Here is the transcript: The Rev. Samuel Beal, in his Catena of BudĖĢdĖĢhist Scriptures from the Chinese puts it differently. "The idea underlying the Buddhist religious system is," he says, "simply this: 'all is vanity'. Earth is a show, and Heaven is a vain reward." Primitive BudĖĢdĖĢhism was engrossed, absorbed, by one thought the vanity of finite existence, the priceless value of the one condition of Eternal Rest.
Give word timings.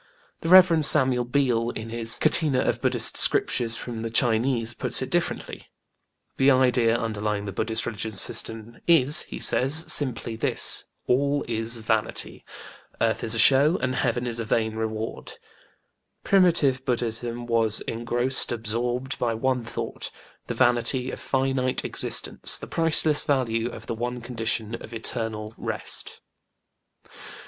The 0.39 0.49
Rev. 0.49 0.83
Samuel 0.83 1.25
Beal, 1.25 1.69
in 1.69 1.89
his 1.91 2.17
Catena 2.17 2.61
of 2.61 2.81
BudĖĢdĖĢhist 2.81 3.17
Scriptures 3.17 3.75
from 3.77 4.01
the 4.01 4.09
Chinese 4.09 4.73
puts 4.73 4.99
it 5.03 5.11
differently. 5.11 5.69
"The 6.37 6.49
idea 6.49 6.97
underlying 6.97 7.45
the 7.45 7.51
Buddhist 7.51 7.85
religious 7.85 8.19
system 8.19 8.79
is," 8.87 9.21
he 9.29 9.37
says, 9.37 9.85
"simply 9.93 10.35
this: 10.35 10.85
'all 11.05 11.45
is 11.47 11.77
vanity'. 11.77 12.43
Earth 12.99 13.23
is 13.23 13.35
a 13.35 13.37
show, 13.37 13.77
and 13.77 13.93
Heaven 13.93 14.25
is 14.25 14.39
a 14.39 14.43
vain 14.45 14.75
reward." 14.75 15.33
Primitive 16.23 16.83
BudĖĢdĖĢhism 16.83 17.45
was 17.45 17.81
engrossed, 17.81 18.51
absorbed, 18.51 19.19
by 19.19 19.35
one 19.35 19.61
thought 19.63 20.09
the 20.47 20.55
vanity 20.55 21.11
of 21.11 21.19
finite 21.19 21.85
existence, 21.85 22.57
the 22.57 22.65
priceless 22.65 23.23
value 23.23 23.69
of 23.69 23.85
the 23.85 23.93
one 23.93 24.19
condition 24.19 24.73
of 24.81 24.95
Eternal 24.95 25.53
Rest. 25.59 26.21